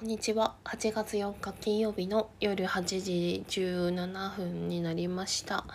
[0.00, 0.54] こんにちは。
[0.64, 5.66] 8月4日金曜日の夜8時17分になりました。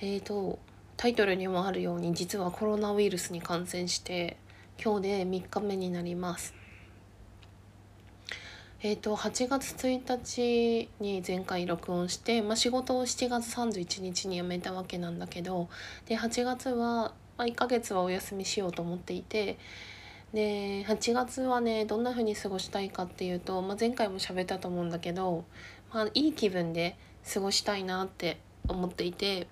[0.00, 0.60] えーと、
[0.96, 4.36] タイトルにもあるように、実はコロナウイルスに感染して、
[4.80, 6.54] 今日で3日目になります。
[8.80, 15.68] えーと、8月1日に前回録音して、まあ、仕事を7月31日に辞めたわけなんだけど、
[16.06, 19.58] で、8月は、まあ、1ヶ月はお休みしようと思っていて、
[20.32, 25.44] で8月はねどんな風に過ごしたいかっていうと、まあ、前回も喋ったと思うんだけど、
[25.92, 26.96] まあ、いい気分で
[27.32, 29.46] 過ごしたいなって思っていて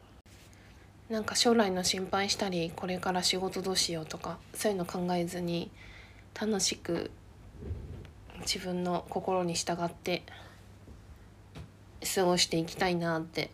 [1.10, 5.70] なんか将来の心配したりこれから仕事どうしようとかそういうの考えずに
[6.40, 7.10] 楽しく
[8.40, 10.22] 自分の心に従って
[12.14, 13.50] 過ごしていきたいなって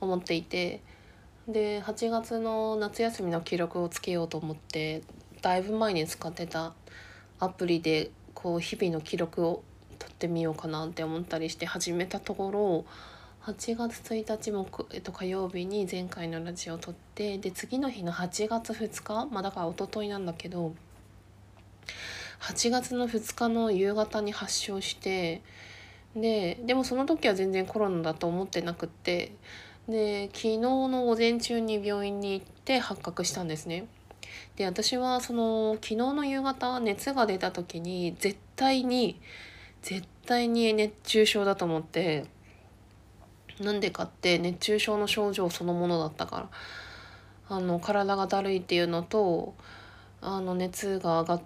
[0.00, 0.80] 思っていて
[1.46, 5.02] で8月の夏休みの記録をつけようと思って
[5.42, 6.74] だいぶ前に使ってた
[7.40, 9.62] アプリでこう日々の記録を
[9.98, 12.84] 取ってみようかなって思ったりして始めたところ
[13.44, 20.74] 8月1日も、えっと、火曜日に前回のラジオを撮ってで次の日の8月2日まあだから一昨日なんだけど
[22.40, 25.42] 8月の2日の夕方に発症して
[26.14, 29.32] ででもその時は全然コロナだと思ってなくって
[29.88, 33.86] で昨日の午前中に病院に行って発覚したんですね。
[34.56, 39.20] で私はその昨日の夕方熱が出た時に絶対に
[39.82, 42.26] 絶対に熱中症だと思って
[43.60, 46.48] なんでかって熱中症の症状そのものだったから。
[47.50, 49.54] あの体がだるいっていうのと
[50.20, 51.42] あの熱が上がっ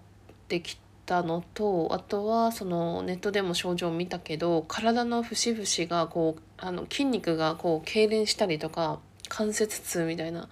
[0.48, 10.50] てきたのとあとはそのネットでも症状を見たけど体の節々がこうあの筋肉がこう痙攣したりとか関節痛みたいな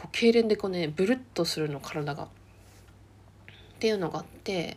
[0.00, 2.24] こう痙攣でこうねブルッとするの体が。
[2.24, 2.28] っ
[3.80, 4.76] ていうのがあって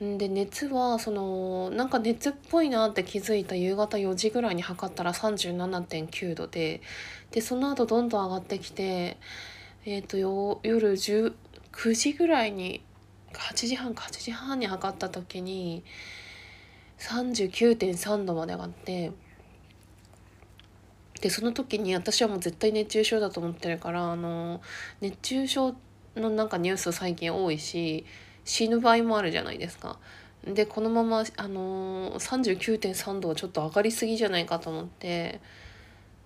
[0.00, 6.80] で熱はそのなんか熱っぽいなって気づいた夕方4時ぐらいに測ったら37.9度で
[7.30, 9.16] でその後どんどん上がってきて、
[9.84, 11.32] えーと、よ夜9
[11.94, 12.82] 時ぐらいに
[13.32, 15.84] 8時半か8時半に測った時に
[16.98, 19.12] 39.3度まで上がって。
[21.20, 24.60] でその時に私はもう絶対熱中症だと思ってるからあの
[25.00, 25.74] 熱中症
[26.16, 28.04] のなんかニュース最近多いし
[28.44, 29.98] 死ぬ場合もあるじゃないですか。
[30.46, 35.40] でこのままあの39.3度はちょっと上がりすぎじゃないかと思って、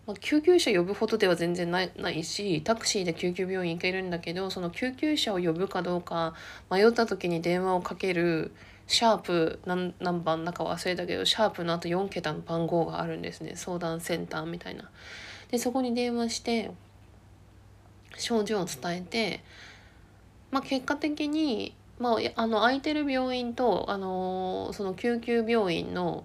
[0.07, 6.35] まあ、救急車呼ぶほどでは全然ないないしタクシーで救急病院行けるんだけどその救急車を呼ぶかどうか
[6.71, 8.53] 迷った時に電話をかける
[8.91, 14.91] シャープ何何番だか忘れたけどシャープのあと4桁の番号があるんですね相談センターみたいな。
[15.53, 16.73] でそこに電話して
[18.17, 19.45] 症状を伝えて、
[20.51, 26.25] まあ、結果的に、まあ、あの空いてる病院と、あのその救急病院の、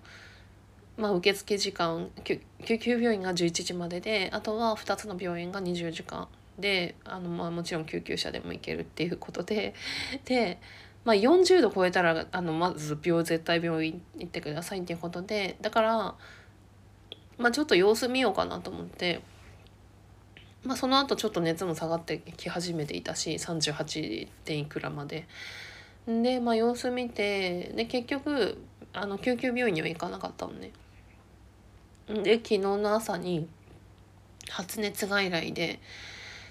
[0.98, 2.42] まあ、受付時間救
[2.80, 6.28] 急病院が11時までであとは2つの病院が20時間
[6.58, 9.76] であの、まあ、もちろん救急車でも行けるっていうことで
[10.26, 10.60] で
[11.06, 16.16] まあ、40度超えたらあのまず病絶対病院行ってくださいっていうことでだから、
[17.38, 19.22] まあ、ちょっと様子見ようかなと思って、
[20.64, 25.28] まあ、その後ちょっと熱も下がってき始めていたし38点いくらまで。
[26.08, 28.58] で、まあ、様子見てで結局
[28.94, 30.72] あの救急病院には行かなかったのね。
[32.08, 33.48] で昨日の朝に
[34.50, 35.80] 発熱外来で。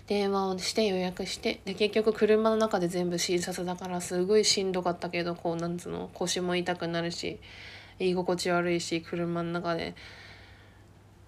[0.07, 7.41] 電話をして予約してで結局車の中で全部診察だからすごいしんどかったけどこうなんつうの腰も痛くなるし
[7.99, 9.95] 居心地悪いし車の中で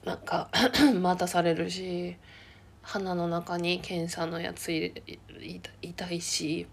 [0.05, 0.51] なんか
[1.01, 2.17] 待たされるし
[2.83, 6.67] 鼻の中に検査のやつ入れ痛いし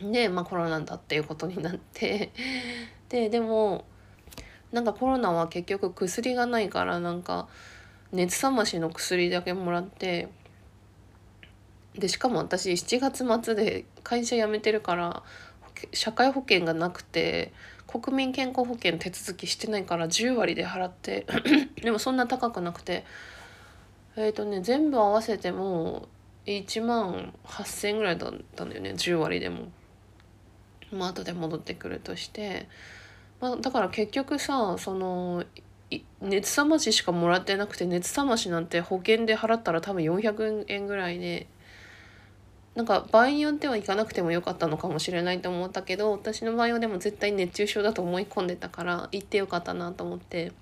[0.00, 2.30] でまあコロナだっていうことになって
[3.10, 3.84] ででも
[4.70, 7.48] なんかコロナは結局薬がないからなんか
[8.12, 10.28] 熱冷ましの薬だけもらって。
[11.98, 15.22] でしかも私7月末で会社辞めてるから
[15.92, 17.52] 社会保険がなくて
[17.86, 21.26] 国民健康保険手続きしてないから10割で払って
[21.82, 23.04] でもそんな高くなくて
[24.16, 26.08] えっ、ー、とね全部合わせても
[26.46, 29.68] 1万8,000円ぐらいだったんだよね10割でも。
[30.92, 32.68] まあ後で戻ってくるとして、
[33.40, 35.44] まあ、だから結局さその
[36.20, 41.46] 熱冷まししかもらってなくて熱冷ましなんて保険で払ったら多分400円ぐらいで
[42.74, 50.52] なんか場合によっては行かなくてもよかったのかもしれないと思ったけど私の場合はでも絶対熱中症だと思い込んでたから行ってよかったなと思って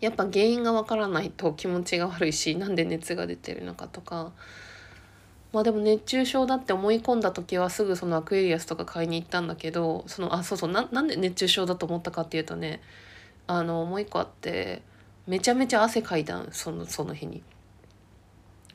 [0.00, 4.32] やっぱ原因がわからないと気持ちが悪いしなんで熱が出てるのかとか
[5.52, 12.80] まあでも熱中症だって思い込んだ時はすぐそのアクエリアスとか買いに行ったんだけどそのあそうそうなんで熱中症だと思ったかっていうとね
[13.46, 14.80] あのもう一個あって
[15.26, 17.42] めちゃめちゃ汗かいたそのその日に。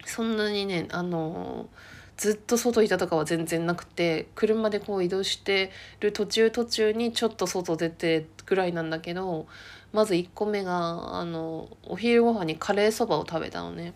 [0.07, 1.67] そんなにねあの
[2.15, 9.47] ずっと外いたとかは全然なくて車でこう移動してる途中途中にちょっと外出てぐらいなんだけど
[9.93, 13.93] まず1個目があのお昼ご飯にカレーそばを食べたのね。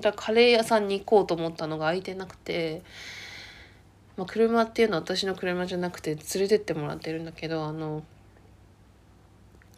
[0.00, 2.82] だカレー屋さんに行こうと思ったのが空いてなくて、
[4.16, 8.02] まあ、車っていうのは私の車じゃなくて連れてってもらってるんだけどあの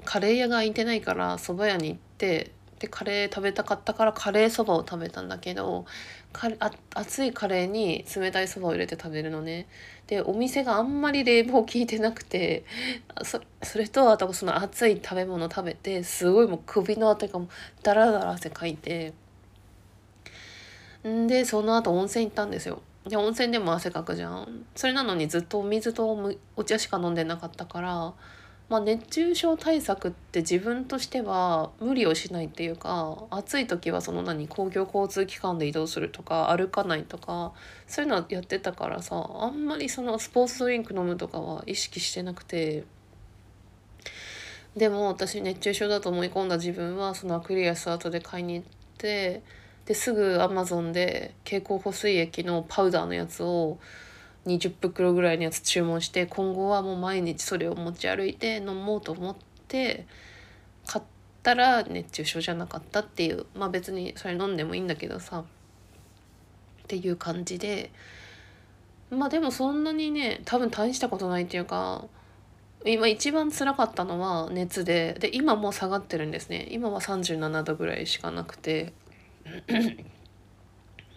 [0.05, 5.85] カレー屋が空いてないから蕎麦屋に行ってでカレー食べたかったからカレーそばを食べたんだけど
[6.33, 9.67] あ熱いカレーに冷たいそばを入れて食べるのね。
[10.07, 12.65] でお店があんまり冷房効いてなくて
[13.25, 17.49] それとあとその熱い食べ物食べてすごいもう首のあたりがも
[17.83, 19.13] ダラダラ汗かいて。
[21.07, 22.83] んでその後温泉行ったんですよ。
[23.07, 24.67] で温泉でも汗かくじゃん。
[24.75, 28.13] それなのにずっとお水とお茶しか飲んでなかったから
[28.69, 37.53] まあ、熱中症対策って自分としては無理をしないっていうか暑い時はその何公共交通機関で移動するとか歩かないとか
[37.87, 42.85] そういうのはやってたからさあんまりそのスポーツドリンク飲むとかは意識してなくて。
[44.77, 48.67] でも私熱中症だと思い込んだ自分はそのアクリアス後で買いに行っ
[48.99, 49.43] て
[49.87, 53.79] ですぐアマゾンで経口補水液のパウダーのやつを
[54.47, 59.37] 20袋ぐらいのやつ注文して今後はもう毎日それを持ち歩いて飲もうと思っ
[59.69, 60.07] て
[60.87, 61.05] 買っ
[61.43, 63.47] たら熱中症じゃなかったっていう。
[63.55, 65.41] まあ別にそれ飲んでもいいんだけどさ。
[65.41, 65.45] っ
[66.87, 67.91] ていう感じで。
[69.11, 72.05] まあでもそんなにね多分大したことないっていうか
[72.85, 75.17] 今一番辛かったのは熱で。
[75.21, 76.69] で今もう下がってるんですね。
[76.71, 78.93] 今は37度ぐらいしかなくて。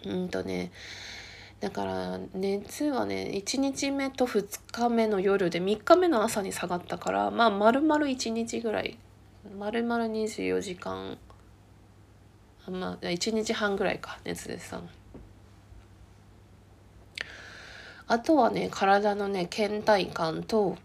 [0.04, 0.72] うんとね
[1.62, 8.98] だから熱はね1日目と2日目の夜で3日目の朝に下がったからまあ丸々1日ぐらい
[9.56, 11.16] 丸々24時間
[12.68, 14.82] まあ1日半ぐらいか熱でさ
[18.08, 20.76] あとはね体のね倦怠感と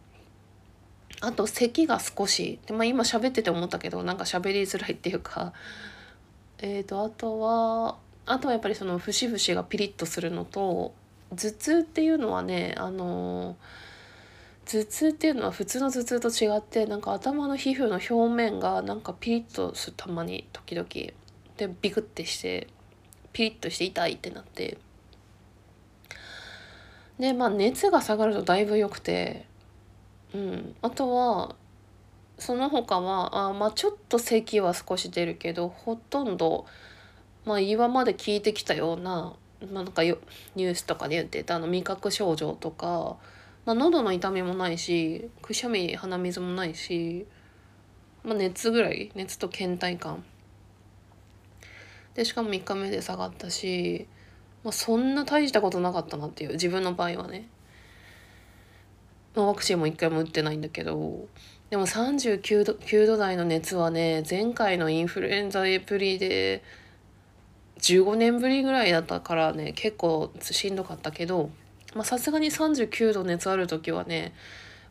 [1.21, 5.53] あと咳が少しで、まあ、今喋ってて思ったけどなんか喋りづらいっていうか。
[6.59, 7.97] えっ、ー、とあとは
[8.27, 10.93] あとはやっぱりその節々がピリッとするのと
[11.35, 13.55] 頭痛っていうのはねあの
[14.65, 20.87] 頭痛っていうのは普通の頭痛と違ってなんか頭の皮膚の表面がなんかピリッとするたまに時々。
[21.55, 22.67] でビクってして
[23.33, 24.77] ピリッとして痛いってなって。
[27.17, 29.45] でまあ熱が下がるとだいぶ良くて。
[30.33, 30.75] うん。
[30.81, 31.55] あとは
[32.37, 36.65] その他はあまあちょっと咳は少し出るけどほとんど
[37.47, 39.33] まあ今まで聞いてきたような,、
[39.71, 43.15] まあ、なんかニュースとかで言ってたあの味覚症状とか、
[43.65, 47.25] まあ、喉の痛みもないしくしゃみ鼻水もないし、
[48.23, 50.23] まあ、熱ぐらい熱と倦怠感。
[52.15, 54.07] でしかも3日目で下がったし、
[54.63, 57.47] まあ、そんな大したことなかったなっていう自分の場合はね、
[59.35, 61.27] まあ、ワクチンも1回も打ってないんだけど
[61.69, 66.63] でも39度 ,9 度台の熱はね前回のインフルエンザエプリで
[67.79, 71.49] 15年ぶりぐらいだったからね結構しんどかったけど
[72.03, 74.33] さすがに39度熱ある時はね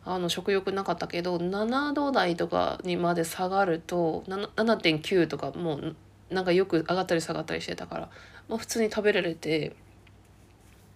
[0.05, 5.95] あの食欲なかったけど7度台とかにまで下がると7.9とかもう
[6.29, 8.09] なんかよく上がったり下がったりしてたから、
[8.47, 9.75] まあ、普通に食べられて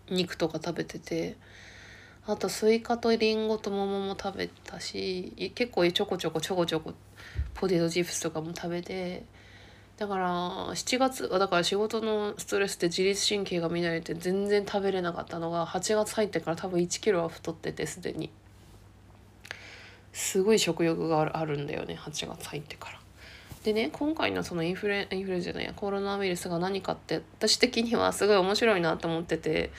[0.10, 1.36] 肉とか食べてて
[2.25, 6.94] あとスイカとリンゴと桃も食べたし結構ちょこちょこちょこちょこ
[7.54, 9.24] ポテトチップスとかも食べて。
[10.01, 10.29] だから
[10.70, 18.31] 7月だから仕事のストレスで自律神経が乱れて全然食べれなかったのが8月入ってから多分1キロは太っててすでに
[20.12, 23.00] すごい食欲があるんだよね8月入ってから。
[23.63, 29.70] でね今回のそのインフルインフルエンザじゃないコロナウイルスが何かって私的にはすごい面白いなと思ってて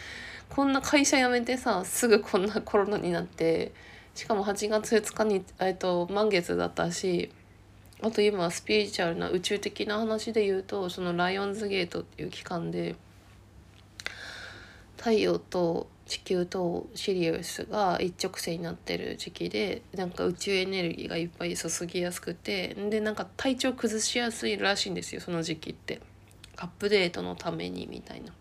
[0.50, 3.72] こんな会社辞めてさすぐこんなコロナになって
[4.14, 7.32] しかも8月2日に、えっと、満月だったし
[8.02, 12.96] あと今スピリチュアルな宇宙的な話で言うとそのライオンズゲートっていう期間で
[14.96, 26.00] 太陽と地球とシリウスが一直線になってる時期でなんか宇宙エネルギーがいっぱい注ぎやすくてでなんか体調崩しやすいらしいんですよその時期って
[26.56, 28.32] アップデートのためにみたいな。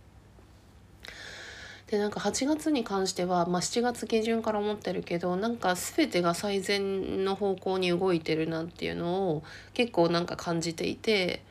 [1.91, 9.43] でなんか8月に関しては、まあ、7月下旬から思ってるけどなんか全てが最善の方向に動いてるなっていうのを
[9.73, 11.43] 結構なんか感じていて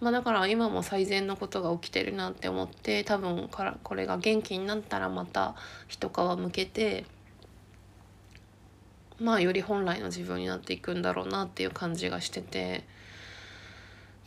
[0.00, 5.54] まあだから今も最善のことが起きてるなって思って多分からこれが元気になったらまた
[5.86, 7.04] 一皮向けて
[9.20, 12.97] まあより本来の自分になっていくんだろうなっていう感じがしてて。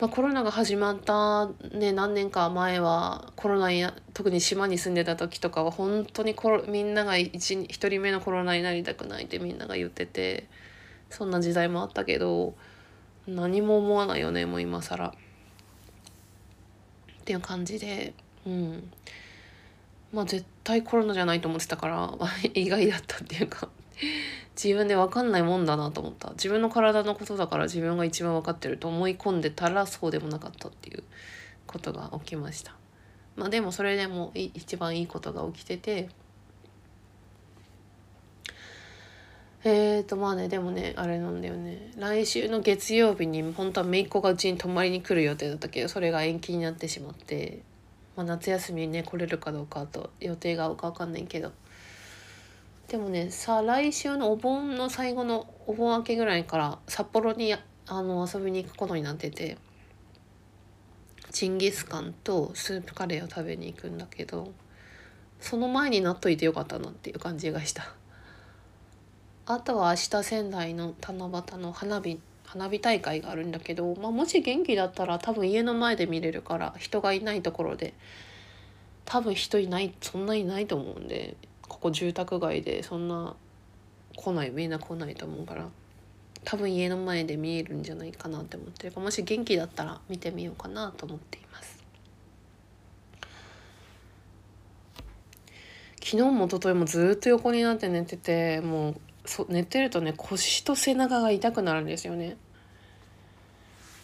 [0.01, 1.45] まあ、コロナが始まった、
[1.77, 10.47] ね、何年か前はコロナに特に島に住んでた時とかは本当にコロみんなが 1, 1人目のコロナになりたくないってみんなが言ってて
[11.11, 12.55] そんな時代もあったけど
[13.27, 15.09] 何も思わないよねもう今更。
[15.09, 15.13] っ
[17.23, 18.15] ていう感じで
[18.47, 18.91] うん。
[20.11, 22.11] まあ絶対コロナじゃないと思ってたから
[22.55, 23.69] 意外だったっていうか。
[24.61, 26.31] 自分で分かんないもんだなと思った。
[26.31, 31.03] 自分の体のことだから自分が一番分かってると思い込んでたらそうでもなかったっていう
[31.67, 32.75] ことが起きました。
[33.35, 36.09] まあでもそれでも一番いいことが起きてて。
[39.63, 41.91] えーとまあねでもねあれなんだよね。
[41.95, 47.61] 来週の月曜日に本当は姪っ子がうちに泊まりに来る予定だったけどそれが延期になってしまって、
[48.15, 51.51] まあ、夏休みにね来れるかどうかと予定が合うか分かんないけど。
[52.91, 57.61] でもねさあ来週のお盆の最後のお盆明けぐらいから札幌にあ
[58.01, 59.57] の遊びに行くことになってて
[61.31, 64.51] ジンギスカンとスープカレーを食べに行くんだけど
[65.39, 67.93] その前になっといてよかったなっていう感じがした。
[69.45, 77.93] あとは明日仙台の七夕の花火花火大会があるんだけど、まあ、もし元気だったら多分家の前で見れるから人がいないところで
[79.05, 81.37] 多分人いないそんないないと思うんで
[81.71, 83.33] ここ住宅街でそんな
[84.17, 85.69] 来ないみんな来ないと思うから
[86.43, 91.81] 多分家の前で見えるんじゃないかなって思ってるかもし元気だったら見てみようかなと思っています。
[96.03, 102.35] 昨日も一昨日もずっと横になって寝ててもうそ寝てるとね腰と背中が痛くなるんですよね。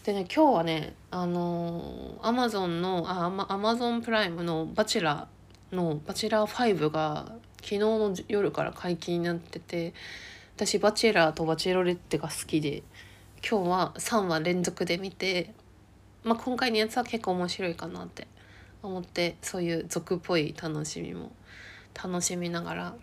[0.04, 9.94] でね今日はねあのアマゾンのあアマゾンプライムの「バチェラー」の「バチェラー5」が昨日の夜から解禁になってて
[10.56, 12.82] 私バチェラーとバチェロレッテが好きで
[13.48, 15.52] 今日は3話連続で見て、
[16.24, 18.26] まあ、今回のやつは結構面白いかなって
[18.82, 21.32] 思ってそういう俗っぽい楽しみも
[21.94, 22.94] 楽しみながら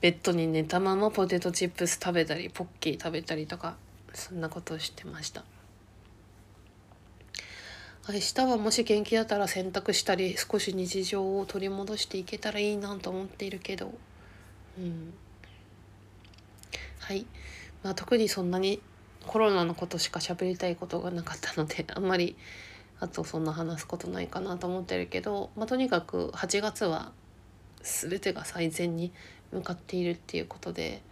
[0.00, 3.76] ベッドに寝たままポテトチップス食べたりポッキー食べたりとか
[4.12, 5.44] そんなことをしてました。
[8.08, 13.92] 明日はもし元気だったら洗濯したり少し日常を取り戻していけたらいいなと思っているけど。
[14.76, 15.14] うん。
[16.98, 17.26] はい、
[17.82, 18.80] まあ、特にそんなに
[19.26, 22.36] コロナのことしか喋りたいことがなかったので あんまり
[23.00, 27.12] あとそんな話すことないかなと思ってるけど、まあ、とにかく8月は
[27.82, 29.12] 全てが最善に
[29.52, 31.02] 向かっているっていうことで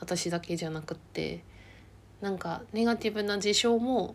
[0.00, 1.42] 私だけじゃなくって
[2.20, 4.14] なんかネガティブな事象も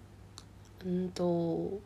[0.84, 1.80] うんと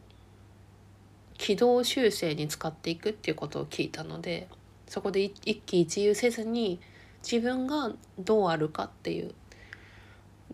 [1.38, 4.48] 軌道修正に使っていくっていうことを聞いたので
[4.88, 6.80] そこで一喜一憂せずに
[7.24, 9.34] 自分がどうあるかっていう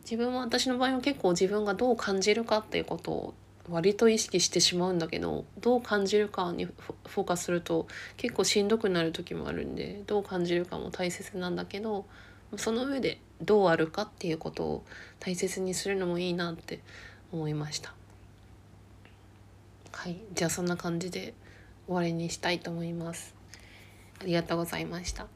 [0.02, 3.34] 自分は私の場合は結構自分がどう感じるかっていうことを
[3.70, 7.88] 割と意識してしまうんだけどどう感じるかにフォーカスすると
[8.18, 12.06] 結構しんどくなる時もあるんでどう感じるかも大切なんだけど
[12.58, 14.86] その上でどうあるかっていうことを
[15.20, 16.82] 大切にするのもいいなって
[17.32, 17.94] 思いました。
[19.94, 20.18] はい。
[20.34, 21.34] じゃあそんな感じで
[21.88, 23.34] 終わりにしたいと思います。
[24.20, 25.28] ありがとうございました。